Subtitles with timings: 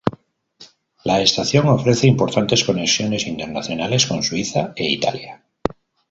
[1.03, 5.43] La estación ofrece importantes conexiones internacionales con Suiza e Italia.